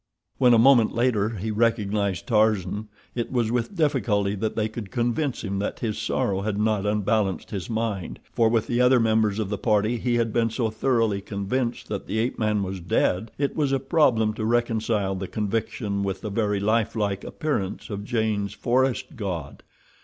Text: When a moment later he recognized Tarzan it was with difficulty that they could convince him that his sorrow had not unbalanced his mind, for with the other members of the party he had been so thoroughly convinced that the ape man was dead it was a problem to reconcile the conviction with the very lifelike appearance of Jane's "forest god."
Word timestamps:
When 0.39 0.55
a 0.55 0.57
moment 0.57 0.95
later 0.95 1.29
he 1.35 1.51
recognized 1.51 2.25
Tarzan 2.25 2.87
it 3.13 3.31
was 3.31 3.51
with 3.51 3.75
difficulty 3.75 4.33
that 4.33 4.55
they 4.55 4.67
could 4.67 4.89
convince 4.89 5.43
him 5.43 5.59
that 5.59 5.81
his 5.81 5.95
sorrow 5.99 6.41
had 6.41 6.57
not 6.57 6.87
unbalanced 6.87 7.51
his 7.51 7.69
mind, 7.69 8.19
for 8.33 8.49
with 8.49 8.65
the 8.65 8.81
other 8.81 8.99
members 8.99 9.37
of 9.37 9.49
the 9.49 9.59
party 9.59 9.97
he 9.99 10.15
had 10.15 10.33
been 10.33 10.49
so 10.49 10.71
thoroughly 10.71 11.21
convinced 11.21 11.87
that 11.89 12.07
the 12.07 12.17
ape 12.17 12.39
man 12.39 12.63
was 12.63 12.79
dead 12.79 13.29
it 13.37 13.55
was 13.55 13.71
a 13.71 13.79
problem 13.79 14.33
to 14.33 14.43
reconcile 14.43 15.13
the 15.13 15.27
conviction 15.27 16.01
with 16.01 16.21
the 16.21 16.31
very 16.31 16.59
lifelike 16.59 17.23
appearance 17.23 17.91
of 17.91 18.03
Jane's 18.03 18.53
"forest 18.53 19.15
god." 19.15 19.61